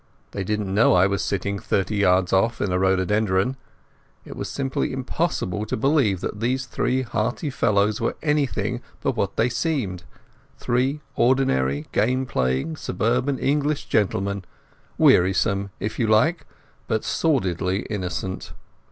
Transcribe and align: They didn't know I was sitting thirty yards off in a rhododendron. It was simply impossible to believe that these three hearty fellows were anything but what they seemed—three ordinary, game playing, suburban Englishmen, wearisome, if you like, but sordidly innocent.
They 0.31 0.43
didn't 0.43 0.73
know 0.73 0.95
I 0.95 1.05
was 1.05 1.21
sitting 1.21 1.59
thirty 1.59 1.97
yards 1.97 2.33
off 2.33 2.59
in 2.59 2.71
a 2.71 2.79
rhododendron. 2.79 3.55
It 4.25 4.35
was 4.35 4.49
simply 4.49 4.91
impossible 4.93 5.63
to 5.67 5.77
believe 5.77 6.21
that 6.21 6.39
these 6.39 6.65
three 6.65 7.03
hearty 7.03 7.51
fellows 7.51 8.01
were 8.01 8.15
anything 8.23 8.81
but 9.01 9.15
what 9.15 9.35
they 9.37 9.47
seemed—three 9.47 11.01
ordinary, 11.15 11.85
game 11.91 12.25
playing, 12.25 12.77
suburban 12.77 13.37
Englishmen, 13.39 14.43
wearisome, 14.97 15.69
if 15.79 15.99
you 15.99 16.07
like, 16.07 16.47
but 16.87 17.03
sordidly 17.03 17.81
innocent. 17.81 18.53